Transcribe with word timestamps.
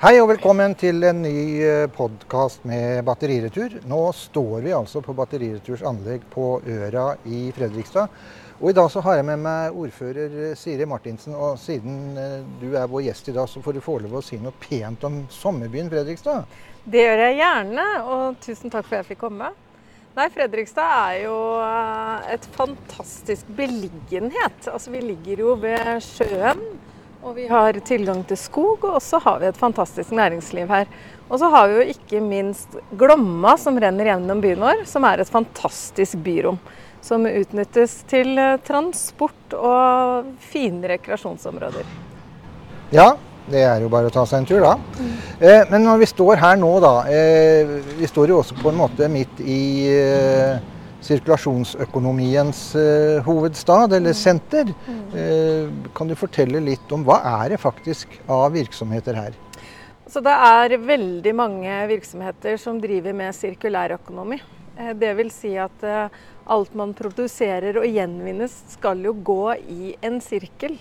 Hei 0.00 0.14
og 0.16 0.30
velkommen 0.30 0.72
til 0.80 1.02
en 1.04 1.18
ny 1.20 1.60
podkast 1.92 2.62
med 2.64 3.02
Batteriretur. 3.04 3.74
Nå 3.84 3.98
står 4.16 4.62
vi 4.64 4.70
altså 4.72 5.02
på 5.04 5.12
Batterireturs 5.12 5.82
anlegg 5.84 6.22
på 6.32 6.54
Øra 6.64 7.02
i 7.28 7.40
Fredrikstad. 7.52 8.08
Og 8.62 8.70
I 8.70 8.76
dag 8.78 8.88
så 8.94 9.02
har 9.04 9.18
jeg 9.18 9.26
med 9.28 9.42
meg 9.44 9.76
ordfører 9.76 10.54
Siri 10.56 10.86
Martinsen. 10.88 11.36
og 11.36 11.60
Siden 11.60 12.16
eh, 12.16 12.40
du 12.62 12.70
er 12.80 12.88
vår 12.88 13.10
gjest 13.10 13.28
i 13.28 13.34
dag, 13.36 13.44
så 13.52 13.60
får 13.60 13.76
du 13.76 13.82
få 13.84 13.98
lov 14.00 14.16
å 14.16 14.24
si 14.24 14.40
noe 14.40 14.56
pent 14.64 15.04
om 15.04 15.20
sommerbyen 15.36 15.92
Fredrikstad. 15.92 16.48
Det 16.88 17.04
gjør 17.04 17.24
jeg 17.26 17.38
gjerne, 17.42 17.88
og 18.00 18.40
tusen 18.40 18.72
takk 18.72 18.88
for 18.88 18.96
at 18.96 19.02
jeg 19.02 19.10
fikk 19.10 19.26
komme. 19.26 19.52
Nei, 20.16 20.30
Fredrikstad 20.32 20.96
er 21.10 21.26
jo 21.26 21.36
eh, 21.60 22.30
et 22.38 22.48
fantastisk 22.56 23.52
beliggenhet. 23.52 24.64
Altså, 24.64 24.96
vi 24.96 25.04
ligger 25.12 25.44
jo 25.44 25.58
ved 25.60 26.00
sjøen. 26.08 26.64
Og 27.20 27.34
vi 27.36 27.46
har 27.50 27.76
tilgang 27.84 28.22
til 28.24 28.38
skog, 28.40 28.84
og 28.88 29.00
så 29.04 29.18
har 29.20 29.42
vi 29.42 29.48
et 29.50 29.58
fantastisk 29.60 30.14
næringsliv 30.16 30.70
her. 30.72 30.86
Og 31.28 31.38
så 31.42 31.50
har 31.52 31.68
vi 31.68 31.74
jo 31.76 31.92
ikke 31.92 32.20
minst 32.24 32.78
Glomma 32.96 33.58
som 33.60 33.76
renner 33.76 34.08
gjennom 34.08 34.40
byen 34.40 34.64
vår, 34.64 34.84
som 34.88 35.04
er 35.04 35.20
et 35.20 35.28
fantastisk 35.28 36.16
byrom. 36.24 36.56
Som 37.04 37.28
utnyttes 37.28 37.98
til 38.08 38.32
eh, 38.40 38.56
transport 38.64 39.54
og 39.56 40.32
fine 40.48 40.88
rekreasjonsområder. 40.94 41.92
Ja, 42.92 43.12
det 43.52 43.62
er 43.68 43.84
jo 43.84 43.92
bare 43.92 44.08
å 44.08 44.14
ta 44.14 44.24
seg 44.28 44.42
en 44.42 44.48
tur, 44.48 44.64
da. 44.64 44.74
Mm. 44.96 45.14
Eh, 45.44 45.62
men 45.70 45.86
når 45.90 46.02
vi 46.02 46.10
står 46.10 46.40
her 46.40 46.58
nå, 46.60 46.72
da. 46.80 46.94
Eh, 47.12 47.76
vi 48.00 48.08
står 48.08 48.32
jo 48.32 48.40
også 48.40 48.56
på 48.60 48.72
en 48.72 48.80
måte 48.80 49.08
midt 49.12 49.44
i 49.44 49.62
eh, 49.92 50.60
sirkulasjonsøkonomiens 51.04 52.62
eh, 52.78 53.20
hovedstad, 53.26 53.96
eller 53.96 54.14
mm. 54.14 54.20
senter. 54.20 54.72
Mm. 54.86 55.02
Eh, 55.16 55.92
kan 55.96 56.10
du 56.10 56.16
fortelle 56.18 56.62
litt 56.64 56.92
om 56.92 57.04
hva 57.06 57.20
er 57.42 57.54
det 57.54 57.60
faktisk 57.62 58.20
av 58.28 58.50
virksomheter 58.56 59.18
her? 59.18 59.38
Så 60.10 60.22
det 60.24 60.32
er 60.34 60.74
veldig 60.82 61.32
mange 61.38 61.74
virksomheter 61.86 62.56
som 62.58 62.80
driver 62.82 63.14
med 63.14 63.36
sirkulærøkonomi. 63.36 64.40
Eh, 64.76 64.94
det 64.98 65.12
vil 65.18 65.30
si 65.34 65.54
at 65.60 65.84
eh, 65.86 66.08
alt 66.50 66.74
man 66.78 66.94
produserer 66.98 67.78
og 67.78 67.86
gjenvinnes 67.86 68.54
skal 68.74 69.04
jo 69.06 69.14
gå 69.14 69.44
i 69.70 69.94
en 70.02 70.18
sirkel. 70.24 70.78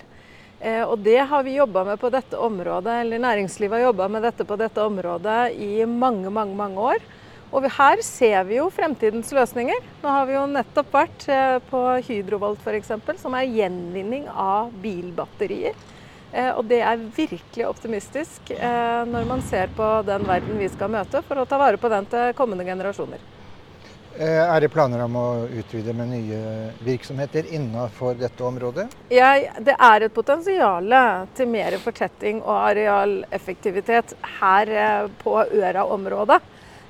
Eh, 0.60 0.84
og 0.84 1.00
det 1.06 1.20
har 1.30 1.46
vi 1.46 1.56
jobba 1.56 1.86
med 1.88 2.02
på 2.02 2.12
dette 2.12 2.38
området, 2.38 3.02
eller 3.04 3.22
næringslivet 3.24 3.78
har 3.78 3.90
jobba 3.90 4.10
med 4.12 4.26
dette 4.28 4.48
på 4.48 4.58
dette 4.60 4.84
området 4.84 5.40
i 5.56 5.86
mange, 5.86 6.32
mange, 6.34 6.56
mange 6.58 6.90
år. 6.96 7.06
Og 7.50 7.66
her 7.66 8.02
ser 8.06 8.44
vi 8.46 8.60
jo 8.60 8.68
fremtidens 8.70 9.32
løsninger. 9.34 9.86
Nå 10.04 10.12
har 10.14 10.28
vi 10.30 10.36
jo 10.36 10.44
nettopp 10.52 10.92
vært 10.94 11.24
eh, 11.34 11.56
på 11.72 11.82
Hydrovolt 12.06 12.62
f.eks., 12.62 12.94
som 13.18 13.38
er 13.38 13.50
gjenvinning 13.50 14.28
av 14.30 14.70
bilbatterier. 14.84 15.74
Eh, 16.30 16.52
og 16.54 16.68
det 16.70 16.84
er 16.86 17.02
virkelig 17.16 17.66
optimistisk 17.66 18.54
eh, 18.54 19.02
når 19.10 19.26
man 19.32 19.42
ser 19.50 19.74
på 19.74 19.88
den 20.06 20.28
verden 20.30 20.62
vi 20.62 20.70
skal 20.70 20.94
møte, 20.94 21.24
for 21.26 21.42
å 21.42 21.48
ta 21.50 21.58
vare 21.58 21.82
på 21.82 21.90
den 21.90 22.06
til 22.12 22.38
kommende 22.38 22.68
generasjoner. 22.70 23.26
Er 24.20 24.60
det 24.60 24.68
planer 24.74 25.00
om 25.06 25.14
å 25.16 25.26
utvide 25.48 25.94
med 25.96 26.10
nye 26.12 26.40
virksomheter 26.84 27.46
innenfor 27.56 28.18
dette 28.20 28.44
området? 28.44 28.90
Ja, 29.14 29.30
det 29.64 29.78
er 29.80 30.06
et 30.06 30.14
potensial 30.14 30.92
til 31.38 31.48
mer 31.50 31.78
fortetting 31.80 32.42
og 32.42 32.52
arealeffektivitet 32.58 34.18
her 34.42 34.74
på 35.24 35.38
Øra-området. 35.46 36.42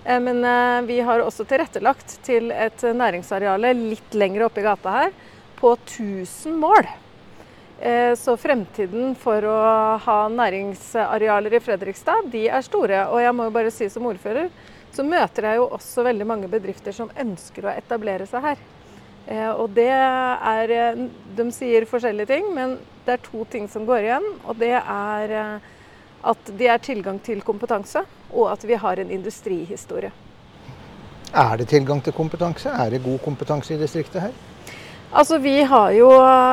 Eh, 0.05 0.19
men 0.19 0.45
eh, 0.45 0.81
vi 0.87 0.99
har 0.99 1.19
også 1.19 1.45
tilrettelagt 1.47 2.19
til 2.25 2.51
et 2.51 2.83
næringsareale 2.83 3.73
litt 3.77 4.15
lenger 4.15 4.47
oppe 4.47 4.63
i 4.63 4.65
gata 4.67 4.95
her 4.95 5.13
på 5.59 5.75
1000 5.75 6.57
mål. 6.59 6.87
Eh, 7.79 8.15
så 8.19 8.35
fremtiden 8.39 9.13
for 9.19 9.45
å 9.47 9.59
ha 10.03 10.19
næringsarealer 10.31 11.55
i 11.55 11.63
Fredrikstad, 11.63 12.31
de 12.31 12.47
er 12.47 12.65
store. 12.65 13.05
Og 13.11 13.23
jeg 13.23 13.35
må 13.35 13.47
jo 13.47 13.55
bare 13.59 13.73
si 13.75 13.89
som 13.91 14.07
ordfører, 14.09 14.51
så 14.95 15.05
møter 15.05 15.45
jeg 15.45 15.59
jo 15.59 15.69
også 15.77 16.03
veldig 16.07 16.27
mange 16.27 16.49
bedrifter 16.51 16.95
som 16.95 17.11
ønsker 17.19 17.67
å 17.67 17.75
etablere 17.75 18.27
seg 18.27 18.45
her. 18.47 18.67
Og 19.61 19.67
det 19.75 19.91
er 19.93 20.71
De 21.37 21.43
sier 21.53 21.85
forskjellige 21.85 22.31
ting, 22.31 22.47
men 22.55 22.79
det 23.05 23.13
er 23.13 23.21
to 23.21 23.43
ting 23.51 23.67
som 23.69 23.85
går 23.85 24.07
igjen. 24.07 24.25
Og 24.49 24.57
det 24.57 24.71
er 24.79 25.59
at 26.23 26.51
det 26.57 26.67
er 26.67 26.81
tilgang 26.83 27.19
til 27.23 27.41
kompetanse 27.45 28.03
og 28.33 28.51
at 28.51 28.65
vi 28.67 28.77
har 28.77 28.99
en 28.99 29.11
industrihistorie. 29.11 30.11
Er 31.33 31.57
det 31.57 31.67
tilgang 31.69 32.01
til 32.03 32.13
kompetanse? 32.13 32.69
Er 32.69 32.89
det 32.89 33.03
god 33.03 33.19
kompetanse 33.23 33.73
i 33.73 33.77
distriktet 33.77 34.21
her? 34.21 34.31
Altså, 35.13 35.37
Vi 35.37 35.61
har 35.63 35.91
jo 35.91 36.09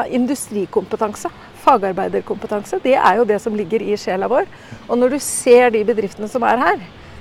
industrikompetanse. 0.09 1.29
Fagarbeiderkompetanse. 1.67 2.79
Det 2.83 2.95
er 2.95 3.17
jo 3.17 3.25
det 3.25 3.41
som 3.43 3.55
ligger 3.55 3.83
i 3.83 3.97
sjela 3.97 4.29
vår. 4.29 4.47
Og 4.89 4.99
når 4.99 5.09
du 5.09 5.19
ser 5.19 5.71
de 5.71 5.85
bedriftene 5.85 6.29
som 6.29 6.43
er 6.43 6.57
her, 6.57 6.79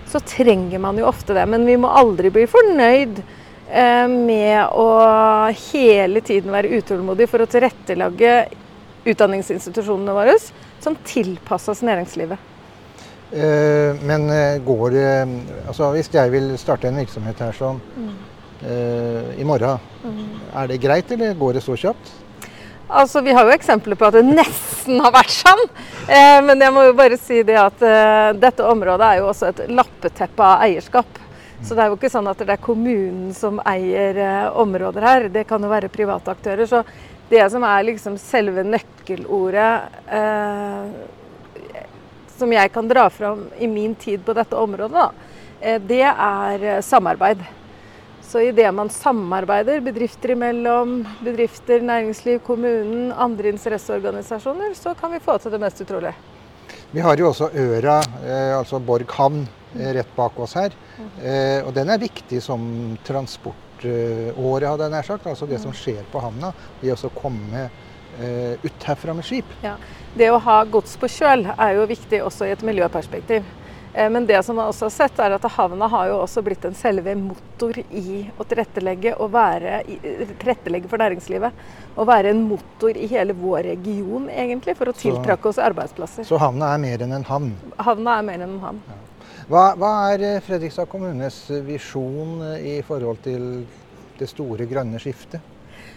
så 0.07 0.19
trenger 0.19 0.79
man 0.79 0.97
jo 0.97 1.07
ofte 1.07 1.33
det. 1.33 1.47
Men 1.49 1.65
vi 1.65 1.77
må 1.77 1.89
aldri 1.89 2.29
bli 2.29 2.45
fornøyd 2.45 3.23
eh, 3.71 4.07
med 4.07 4.69
å 4.69 5.49
hele 5.71 6.21
tiden 6.21 6.51
være 6.53 6.77
utålmodig 6.77 7.27
for 7.31 7.41
å 7.41 7.49
tilrettelegge 7.49 8.35
utdanningsinstitusjonene 9.05 10.13
våre 10.13 10.37
som 10.85 10.97
tilpasses 11.07 11.83
næringslivet. 11.85 12.51
Eh, 13.33 14.03
men 14.05 14.29
eh, 14.29 14.59
går 14.63 14.93
det 14.93 15.07
Altså 15.65 15.89
hvis 15.95 16.11
jeg 16.13 16.31
vil 16.31 16.53
starte 16.61 16.87
en 16.87 17.01
virksomhet 17.01 17.41
her 17.41 17.57
sånn 17.57 17.81
mm. 17.81 18.13
i 19.41 19.45
morgen, 19.45 19.81
mm. 20.05 20.29
er 20.61 20.69
det 20.71 20.77
greit, 20.81 21.11
eller 21.11 21.35
går 21.37 21.57
det 21.57 21.65
så 21.65 21.75
kjapt? 21.77 22.13
Altså, 22.87 23.21
Vi 23.21 23.33
har 23.33 23.45
jo 23.45 23.53
eksempler 23.53 23.97
på 23.97 24.05
at 24.05 24.17
det 24.19 24.25
nesten 24.27 24.99
har 25.01 25.13
vært 25.13 25.33
sånn. 25.33 25.63
Eh, 26.05 26.39
men 26.45 26.61
jeg 26.61 26.73
må 26.73 26.85
jo 26.85 26.97
bare 26.97 27.17
si 27.17 27.41
det 27.45 27.57
at 27.57 27.81
eh, 27.81 28.33
dette 28.37 28.65
området 28.65 29.07
er 29.07 29.21
jo 29.21 29.29
også 29.31 29.49
et 29.49 29.63
lappeteppe 29.73 30.45
av 30.45 30.65
eierskap. 30.67 31.21
Så 31.65 31.73
det 31.73 31.81
er 31.81 31.89
jo 31.89 31.97
ikke 31.97 32.11
sånn 32.13 32.29
at 32.29 32.41
det 32.43 32.53
er 32.53 32.61
kommunen 32.61 33.31
som 33.33 33.57
eier 33.65 34.19
eh, 34.21 34.45
områder 34.61 35.07
her. 35.07 35.27
Det 35.33 35.47
kan 35.49 35.63
jo 35.63 35.71
være 35.71 35.89
private 35.89 36.35
aktører. 36.35 36.69
Så 36.69 36.83
det 37.29 37.43
som 37.51 37.63
er 37.65 37.87
liksom 37.87 38.17
selve 38.21 38.63
nøkkelordet 38.67 39.71
eh, 40.13 40.89
som 42.37 42.51
jeg 42.53 42.71
kan 42.73 42.87
dra 42.87 43.09
fram 43.09 43.47
i 43.59 43.67
min 43.67 43.95
tid 43.95 44.23
på 44.25 44.35
dette 44.35 44.55
området, 44.59 44.91
da, 44.91 45.11
eh, 45.61 45.81
det 45.81 46.03
er 46.09 46.63
eh, 46.63 46.81
samarbeid. 46.81 47.43
Så 48.25 48.41
idet 48.41 48.71
man 48.73 48.89
samarbeider 48.89 49.83
bedrifter 49.85 50.33
imellom, 50.33 50.97
bedrifter, 51.23 51.81
næringsliv, 51.85 52.41
kommunen, 52.43 53.11
andre 53.11 53.53
interesseorganisasjoner, 53.53 54.73
så 54.75 54.95
kan 54.99 55.13
vi 55.13 55.21
få 55.23 55.37
til 55.39 55.53
det 55.53 55.61
mest 55.61 55.83
utrolige. 55.85 56.15
Vi 56.91 57.03
har 57.03 57.17
jo 57.19 57.29
også 57.29 57.51
Øra, 57.53 57.99
eh, 58.25 58.57
altså 58.57 58.79
Borg 58.79 59.11
havn, 59.15 59.45
rett 59.75 60.11
bak 60.15 60.37
oss 60.39 60.53
her. 60.55 60.71
Og 61.67 61.73
den 61.75 61.89
er 61.91 61.99
viktig 61.99 62.37
som 62.39 62.61
transportåre, 63.85 64.71
hadde 64.71 64.87
jeg 64.87 64.95
nær 64.95 65.09
sagt. 65.09 65.27
Altså 65.31 65.49
det 65.49 65.61
som 65.63 65.75
skjer 65.75 66.01
på 66.11 66.23
havna. 66.23 66.53
Det 66.81 66.95
å 66.95 67.13
komme 67.15 67.67
ut 68.15 68.85
herfra 68.87 69.11
med 69.11 69.25
skip. 69.27 69.49
Ja. 69.59 69.73
Det 70.15 70.29
å 70.31 70.37
ha 70.39 70.61
gods 70.71 70.93
på 70.95 71.09
kjøl 71.11 71.49
er 71.51 71.73
jo 71.75 71.87
viktig 71.89 72.21
også 72.23 72.47
i 72.47 72.53
et 72.53 72.61
miljøperspektiv. 72.63 73.43
Eh, 73.95 74.09
men 74.09 74.25
det 74.25 74.43
som 74.43 74.55
man 74.55 74.67
også 74.67 74.85
har 74.85 74.91
sett, 74.91 75.19
er 75.19 75.35
at 75.37 75.45
havna 75.55 75.87
har 75.87 76.09
jo 76.09 76.17
også 76.19 76.43
blitt 76.43 76.65
en 76.67 76.75
selve 76.75 77.13
motor 77.15 77.77
i 77.79 78.25
å 78.35 78.43
tilrettelegge, 78.43 79.13
og 79.23 79.31
være, 79.31 79.79
tilrettelegge 80.41 80.91
for 80.91 80.99
næringslivet. 80.99 81.63
Og 81.95 82.09
være 82.09 82.33
en 82.35 82.43
motor 82.49 82.97
i 82.99 83.07
hele 83.11 83.35
vår 83.39 83.69
region, 83.71 84.27
egentlig, 84.29 84.75
for 84.75 84.91
å 84.91 84.95
tiltrekke 84.99 85.51
oss 85.51 85.61
arbeidsplasser. 85.63 86.27
Så 86.27 86.39
havna 86.41 86.73
er 86.75 86.83
mer 86.83 87.05
enn 87.05 87.15
en 87.15 87.27
havn? 87.29 87.53
Havna 87.87 88.19
er 88.19 88.27
mer 88.31 88.41
enn 88.41 88.57
en 88.57 88.63
havn. 88.65 88.83
Ja. 88.91 89.01
Hva, 89.45 89.75
hva, 89.77 89.91
er 90.09 90.23
eh, 90.25 90.39
Fredrikstad 90.41 90.87
kommunes 90.89 91.43
visjon 91.67 92.39
eh, 92.47 92.63
i 92.65 92.77
forhold 92.85 93.19
til 93.21 93.43
det 94.17 94.29
store 94.31 94.65
grønne 94.65 94.97
skiftet? 94.97 95.43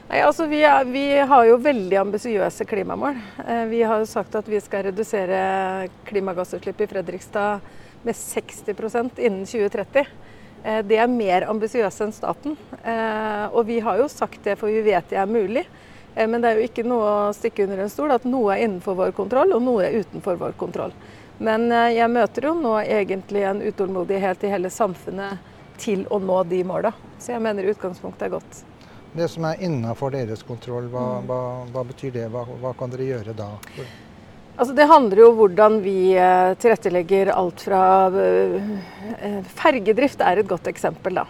Nei, 0.08 0.22
altså 0.24 0.46
vi, 0.48 0.62
er, 0.64 0.86
vi, 0.88 1.04
har 1.30 1.46
jo 1.48 1.58
veldig 1.60 1.96
ambisiøse 2.00 2.64
klimamål. 2.68 3.16
Eh, 3.44 3.64
vi 3.68 3.82
har 3.84 4.00
jo 4.00 4.08
sagt 4.08 4.36
at 4.36 4.46
vi 4.48 4.60
skal 4.60 4.86
redusere 4.86 5.88
klimagassutslipp 6.08 6.80
i 6.80 6.88
Fredrikstad 6.88 7.64
med 8.04 8.16
60% 8.16 9.20
innen 9.20 9.44
2030. 9.48 10.08
Eh, 10.64 10.80
det 10.88 10.96
er 11.00 11.12
mer 11.12 11.48
ambisiøst 11.48 12.04
enn 12.04 12.12
staten. 12.16 12.56
Eh, 12.80 13.44
og 13.48 13.64
vi 13.68 13.80
har 13.84 14.00
jo 14.00 14.08
sagt 14.12 14.40
det, 14.44 14.56
for 14.60 14.72
vi 14.72 14.84
vet 14.90 15.08
det 15.08 15.20
er 15.20 15.28
mulig. 15.28 15.64
Men 16.18 16.40
det 16.42 16.50
er 16.50 16.58
jo 16.58 16.66
ikke 16.66 16.82
noe 16.88 17.08
å 17.28 17.34
stikke 17.36 17.62
under 17.64 17.84
en 17.84 17.92
stol 17.92 18.10
at 18.10 18.24
noe 18.26 18.56
er 18.56 18.64
innenfor 18.64 18.96
vår 18.98 19.12
kontroll, 19.14 19.52
og 19.54 19.60
noe 19.62 19.84
er 19.86 20.00
utenfor 20.02 20.40
vår 20.40 20.56
kontroll. 20.58 20.90
Men 21.38 21.70
jeg 21.94 22.10
møter 22.10 22.48
jo 22.48 22.54
nå 22.58 22.72
egentlig 22.82 23.44
en 23.46 23.60
utålmodighet 23.62 24.42
i 24.42 24.50
hele 24.50 24.70
samfunnet 24.74 25.38
til 25.78 26.02
å 26.10 26.18
nå 26.18 26.42
de 26.50 26.64
måla. 26.66 26.92
Så 27.18 27.36
jeg 27.36 27.44
mener 27.44 27.70
utgangspunktet 27.70 28.26
er 28.26 28.34
godt. 28.34 28.64
Det 29.12 29.28
som 29.32 29.46
er 29.48 29.62
innafor 29.64 30.12
deres 30.12 30.42
kontroll, 30.46 30.90
hva, 30.92 31.06
mm. 31.18 31.30
hva, 31.30 31.40
hva 31.72 31.84
betyr 31.88 32.12
det? 32.18 32.26
Hva, 32.32 32.44
hva, 32.60 32.74
kan 32.76 32.92
dere 32.92 33.08
gjøre 33.08 33.34
da? 33.36 33.48
Altså 34.58 34.74
det 34.74 34.88
handler 34.90 35.22
jo 35.22 35.28
om 35.30 35.36
hvordan 35.38 35.78
vi 35.84 35.98
eh, 36.18 36.52
tilrettelegger 36.60 37.30
alt 37.32 37.62
fra 37.62 37.82
eh, 38.10 38.72
eh, 39.22 39.38
Fergedrift 39.60 40.24
er 40.24 40.42
et 40.42 40.50
godt 40.50 40.70
eksempel. 40.70 41.22
da. 41.22 41.28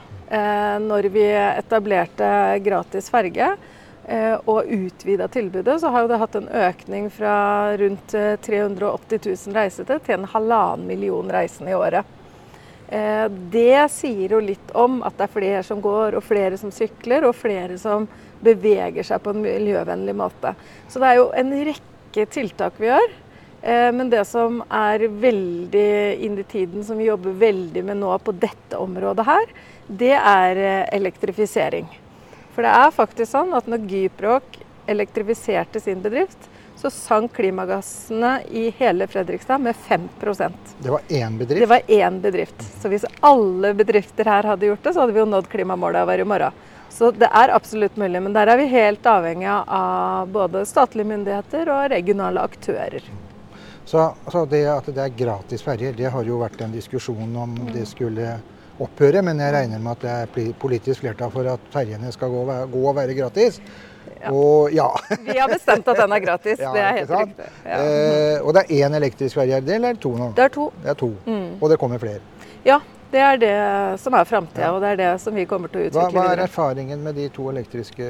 Når 0.85 1.07
vi 1.09 1.23
etablerte 1.33 2.27
gratis 2.61 3.07
ferge, 3.09 3.47
eh, 3.55 3.78
og 4.09 4.65
utvida 4.73 5.27
tilbudet, 5.29 5.75
så 5.83 5.91
har 5.93 6.05
jo 6.05 6.09
det 6.09 6.19
hatt 6.23 6.37
en 6.39 6.47
økning 6.49 7.11
fra 7.13 7.33
rundt 7.77 8.15
380 8.47 9.21
000 9.21 9.57
reisende 9.59 9.99
til 10.01 10.15
en 10.15 10.25
halvannen 10.33 10.87
million 10.89 11.29
reisende 11.29 11.75
i 11.75 11.77
året. 11.77 12.15
Det 13.53 13.83
sier 13.93 14.33
jo 14.33 14.41
litt 14.41 14.73
om 14.73 15.03
at 15.05 15.19
det 15.19 15.27
er 15.27 15.35
flere 15.35 15.61
som 15.69 15.83
går, 15.85 16.17
og 16.17 16.25
flere 16.25 16.57
som 16.57 16.73
sykler, 16.73 17.29
og 17.29 17.37
flere 17.37 17.77
som 17.77 18.09
beveger 18.41 19.07
seg 19.07 19.23
på 19.23 19.35
en 19.35 19.43
miljøvennlig 19.45 20.15
måte. 20.17 20.55
Så 20.89 21.03
det 21.03 21.11
er 21.11 21.21
jo 21.21 21.31
en 21.37 21.55
rekke 21.69 22.29
tiltak 22.33 22.79
vi 22.81 22.91
gjør. 22.91 23.17
Eh, 23.63 23.91
men 23.93 24.11
det 24.11 24.25
som 24.29 24.61
er 24.71 25.09
veldig 25.09 25.89
inn 26.25 26.39
i 26.39 26.47
tiden, 26.47 26.85
som 26.85 26.99
vi 26.99 27.09
jobber 27.09 27.35
veldig 27.41 27.85
med 27.91 28.01
nå 28.03 28.13
på 28.23 28.35
dette 28.39 28.79
området 28.79 29.27
her, 29.27 29.57
det 29.89 30.15
er 30.19 30.63
eh, 30.63 30.85
elektrifisering. 31.01 31.89
For 32.59 32.67
det 32.67 32.71
er 32.75 32.91
faktisk 32.91 33.31
sånn 33.31 33.53
at 33.55 33.69
når 33.71 33.85
Gyproc 33.87 34.57
elektrifiserte 34.91 35.79
sin 35.79 36.01
bedrift, 36.03 36.49
så 36.75 36.91
sank 36.91 37.37
klimagassene 37.37 38.33
i 38.51 38.65
hele 38.81 39.07
Fredrikstad 39.07 39.63
med 39.63 39.79
5% 39.87 40.73
Det 40.83 40.91
var 40.91 41.07
én 41.07 41.37
bedrift? 41.39 41.61
Det 41.63 41.69
var 41.71 41.87
én 41.87 42.19
bedrift. 42.21 42.67
Så 42.83 42.91
hvis 42.91 43.07
alle 43.21 43.71
bedrifter 43.79 44.27
her 44.27 44.51
hadde 44.51 44.73
gjort 44.73 44.83
det, 44.83 44.95
så 44.97 45.05
hadde 45.05 45.15
vi 45.15 45.23
jo 45.23 45.29
nådd 45.31 45.47
klimamålet 45.55 46.11
hver 46.11 46.25
i 46.25 46.29
morgen. 46.35 46.59
Så 46.91 47.13
det 47.15 47.31
er 47.31 47.55
absolutt 47.55 47.95
mulig. 47.95 48.25
Men 48.27 48.35
der 48.35 48.51
er 48.51 48.59
vi 48.59 48.67
helt 48.75 49.07
avhengig 49.07 49.55
av 49.55 50.35
både 50.35 50.67
statlige 50.67 51.13
myndigheter 51.15 51.71
og 51.77 51.91
regionale 51.95 52.43
aktører. 52.43 53.07
Så 53.87 54.11
så 54.35 54.47
det 54.51 54.67
at 54.75 54.91
det 54.91 55.07
er 55.07 55.19
gratis 55.23 55.63
ferjer, 55.63 55.95
det 55.95 56.11
har 56.11 56.27
jo 56.27 56.43
vært 56.43 56.67
en 56.67 56.75
diskusjon 56.75 57.39
om 57.39 57.55
det 57.71 57.87
skulle 57.87 58.41
opphøre. 58.85 59.23
Men 59.27 59.41
jeg 59.43 59.55
regner 59.55 59.83
med 59.83 59.97
at 59.97 60.05
det 60.05 60.15
er 60.15 60.57
politisk 60.61 61.05
flertall 61.05 61.33
for 61.35 61.49
at 61.55 61.71
ferjene 61.75 62.13
skal 62.15 62.33
gå, 62.33 62.45
gå 62.73 62.83
og 62.83 62.97
være 62.99 63.17
gratis. 63.19 63.61
Ja. 64.19 64.33
Og 64.33 64.73
ja. 64.75 64.89
Vi 65.29 65.39
har 65.39 65.51
bestemt 65.51 65.89
at 65.89 66.03
den 66.03 66.15
er 66.17 66.23
gratis. 66.25 66.61
ja, 66.65 66.73
det 66.75 66.85
er 66.85 67.01
helt 67.01 67.13
riktig. 67.15 67.51
Ja. 67.65 67.81
Eh, 67.81 68.37
og 68.43 68.55
det 68.57 68.65
er 68.65 68.87
én 68.87 68.99
elektrisk 68.99 69.39
ferje, 69.39 69.61
eller 69.79 69.99
to 70.01 70.15
nå? 70.17 70.33
Det 70.37 70.49
er 70.49 70.55
to. 70.55 70.71
Det 70.83 70.95
er 70.95 70.99
to. 70.99 71.13
Mm. 71.27 71.51
Og 71.61 71.71
det 71.71 71.79
kommer 71.81 72.03
flere? 72.03 72.23
Ja, 72.67 72.81
det 73.13 73.21
er 73.25 73.39
det 73.41 73.55
som 74.03 74.17
er 74.19 74.27
framtida, 74.29 74.73
og 74.75 74.83
det 74.85 74.95
er 74.95 75.01
det 75.01 75.13
som 75.23 75.37
vi 75.37 75.47
kommer 75.49 75.73
til 75.73 75.85
å 75.85 75.87
utvikle 75.89 76.09
videre. 76.11 76.25
Hva 76.27 76.35
er 76.35 76.45
erfaringen 76.45 77.05
med 77.05 77.17
de 77.17 77.29
to 77.33 77.49
elektriske 77.53 78.09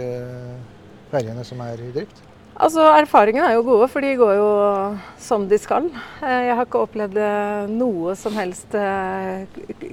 ferjene 1.13 1.45
som 1.47 1.61
er 1.65 1.85
i 1.85 1.93
drift? 1.95 2.25
Altså, 2.59 2.83
Erfaringene 2.99 3.53
er 3.53 3.55
jo 3.55 3.67
gode, 3.69 3.87
for 3.87 4.03
de 4.03 4.17
går 4.19 4.33
jo 4.35 4.47
som 5.23 5.45
de 5.47 5.59
skal. 5.63 5.85
Eh, 6.19 6.49
jeg 6.49 6.57
har 6.59 6.67
ikke 6.67 6.81
opplevd 6.83 7.21
eh, 7.23 7.69
noe 7.71 8.17
som 8.19 8.35
helst 8.35 8.75
eh, 8.75 9.45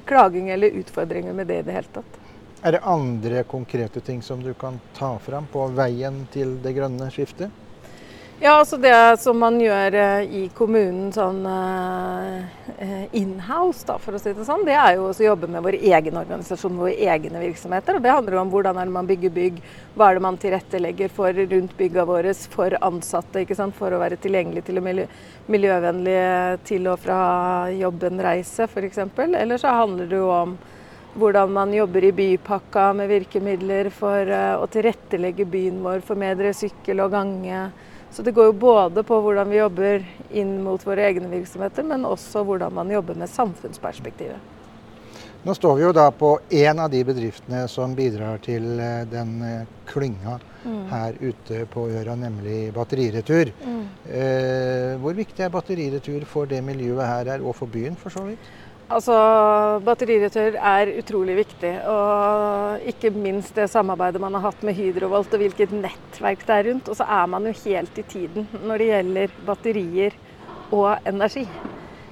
klaging 0.09 0.49
eller 0.49 0.73
utfordringer 0.81 1.35
med 1.37 1.51
det 1.51 1.59
i 1.61 1.65
det 1.67 1.75
hele 1.75 1.91
tatt. 1.99 2.17
Er 2.65 2.73
det 2.73 2.81
andre 2.89 3.43
konkrete 3.45 4.01
ting 4.01 4.23
som 4.25 4.41
du 4.41 4.55
kan 4.57 4.79
ta 4.97 5.11
fram 5.21 5.45
på 5.53 5.67
veien 5.77 6.23
til 6.33 6.55
det 6.63 6.73
grønne 6.73 7.11
skiftet? 7.13 7.53
Ja, 8.39 8.57
altså 8.59 8.75
det 8.77 8.91
som 9.23 9.37
man 9.39 9.55
gjør 9.63 9.95
eh, 9.95 10.25
i 10.27 10.41
kommunen 10.51 11.07
sånn 11.15 11.45
uh, 11.47 13.05
inhouse, 13.15 13.85
da, 13.87 13.95
for 13.95 14.17
å 14.17 14.19
si 14.19 14.33
det 14.35 14.43
sånn, 14.43 14.65
det 14.67 14.75
er 14.75 14.97
jo 14.97 15.05
å 15.07 15.15
jobbe 15.23 15.47
med 15.47 15.63
vår 15.63 15.77
egen 15.79 16.19
organisasjon, 16.19 16.75
våre 16.75 16.97
egne 17.13 17.39
virksomheter. 17.39 17.95
og 17.95 18.03
Det 18.03 18.11
handler 18.11 18.35
om 18.41 18.51
hvordan 18.51 18.75
er 18.75 18.89
det 18.89 18.95
man 18.97 19.07
bygger 19.07 19.31
bygg, 19.37 19.61
hva 19.95 20.09
er 20.09 20.19
det 20.19 20.25
man 20.27 20.39
tilrettelegger 20.41 21.15
for 21.15 21.39
rundt 21.53 21.77
bygga 21.79 22.05
våre 22.11 22.35
for 22.51 22.75
ansatte, 22.83 23.45
ikke 23.45 23.55
sant? 23.55 23.77
for 23.79 23.95
å 23.95 24.01
være 24.03 24.19
tilgjengelig 24.19 24.65
til 24.67 24.83
og 24.83 24.87
miljø, 24.89 25.07
miljøvennlige 25.55 26.59
til 26.67 26.91
og 26.91 26.99
fra 27.07 27.21
jobben, 27.71 28.19
reise 28.19 28.67
f.eks. 28.67 28.99
Eller 29.15 29.63
så 29.63 29.79
handler 29.79 30.11
det 30.11 30.19
jo 30.19 30.29
om 30.41 30.59
hvordan 31.15 31.55
man 31.55 31.71
jobber 31.71 32.03
i 32.03 32.13
bypakka 32.19 32.91
med 32.99 33.13
virkemidler 33.15 33.93
for 33.95 34.37
å 34.59 34.67
tilrettelegge 34.67 35.47
byen 35.47 35.79
vår 35.87 36.03
for 36.03 36.19
bedre 36.19 36.51
sykkel 36.51 36.99
og 37.07 37.15
gange 37.15 37.67
så 38.11 38.23
det 38.23 38.31
går 38.35 38.51
jo 38.51 38.57
både 38.59 39.03
på 39.03 39.17
hvordan 39.21 39.49
vi 39.51 39.57
jobber 39.59 40.05
inn 40.31 40.57
mot 40.63 40.81
våre 40.87 41.07
egne 41.09 41.29
virksomheter, 41.31 41.83
men 41.83 42.05
også 42.07 42.43
hvordan 42.47 42.73
man 42.73 42.91
jobber 42.91 43.17
med 43.19 43.31
samfunnsperspektivet. 43.31 44.51
Nå 45.45 45.53
står 45.53 45.75
vi 45.77 45.83
jo 45.83 45.91
da 45.93 46.07
på 46.09 46.31
en 46.57 46.79
av 46.81 46.89
de 46.89 47.03
bedriftene 47.05 47.67
som 47.69 47.91
bidrar 47.93 48.39
til 48.41 48.63
eh, 48.81 49.03
den 49.05 49.35
eh, 49.45 49.67
klynga 49.85 50.39
mm. 50.63 50.79
her 50.89 51.19
ute 51.21 51.59
på 51.69 51.83
øra, 51.99 52.15
nemlig 52.17 52.71
Batteriretur. 52.73 53.51
Mm. 53.61 53.83
Eh, 54.09 54.95
hvor 55.03 55.13
viktig 55.13 55.45
er 55.45 55.53
Batteriretur 55.53 56.25
for 56.25 56.49
det 56.49 56.63
miljøet 56.65 57.05
her 57.05 57.29
er, 57.35 57.45
og 57.45 57.53
for 57.59 57.69
byen 57.69 57.93
for 57.99 58.09
så 58.15 58.25
vidt? 58.25 58.49
Altså, 58.85 59.13
Batteriretur 59.81 60.59
er 60.61 60.91
utrolig 60.99 61.39
viktig. 61.39 61.71
Og 61.89 62.83
ikke 62.91 63.09
minst 63.15 63.55
det 63.57 63.65
samarbeidet 63.73 64.21
man 64.21 64.35
har 64.37 64.51
hatt 64.51 64.65
med 64.65 64.77
Hydrovolt 64.77 65.33
og 65.33 65.41
hvilket 65.41 65.73
nettverk 65.73 66.45
det 66.45 66.57
er 66.57 66.67
rundt. 66.69 66.91
Og 66.91 66.99
så 66.99 67.07
er 67.09 67.31
man 67.31 67.47
jo 67.49 67.55
helt 67.63 67.97
i 67.97 68.05
tiden 68.05 68.45
når 68.61 68.81
det 68.83 68.91
gjelder 68.91 69.39
batterier 69.47 70.19
og 70.69 71.07
energi. 71.09 71.47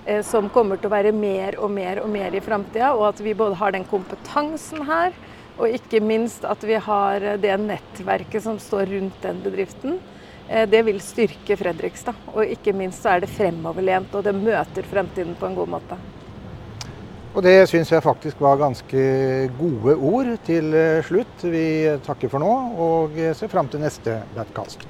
Eh, 0.05 0.23
som 0.25 0.49
kommer 0.49 0.81
til 0.81 0.89
å 0.89 0.95
være 0.95 1.13
mer 1.15 1.59
og 1.61 1.69
mer 1.71 2.01
og 2.01 2.09
mer 2.11 2.33
i 2.33 2.41
framtida. 2.41 2.89
Og 2.97 3.05
at 3.11 3.21
vi 3.21 3.37
både 3.37 3.59
har 3.61 3.77
den 3.77 3.85
kompetansen 3.85 4.81
her, 4.89 5.13
og 5.61 5.69
ikke 5.69 6.01
minst 6.01 6.47
at 6.49 6.65
vi 6.65 6.81
har 6.81 7.27
det 7.37 7.53
nettverket 7.61 8.41
som 8.47 8.57
står 8.57 8.89
rundt 8.95 9.21
den 9.21 9.45
bedriften. 9.45 10.01
Eh, 10.49 10.65
det 10.65 10.81
vil 10.89 10.97
styrke 11.05 11.59
Fredrikstad. 11.61 12.17
Og 12.33 12.57
ikke 12.57 12.73
minst 12.73 13.05
så 13.05 13.13
er 13.13 13.23
det 13.23 13.31
fremoverlent, 13.37 14.17
og 14.17 14.25
det 14.25 14.33
møter 14.41 14.89
fremtiden 14.89 15.37
på 15.37 15.51
en 15.51 15.61
god 15.61 15.73
måte. 15.77 16.01
Og 17.33 17.41
det 17.41 17.55
syns 17.65 17.89
jeg 17.89 18.05
faktisk 18.05 18.41
var 18.45 18.59
ganske 18.61 19.05
gode 19.57 19.95
ord 19.97 20.29
til 20.45 20.69
slutt. 21.07 21.47
Vi 21.49 21.65
takker 22.05 22.29
for 22.29 22.43
nå 22.43 22.53
og 22.85 23.17
ser 23.33 23.49
fram 23.49 23.71
til 23.73 23.81
neste 23.81 24.19
Batcast. 24.35 24.85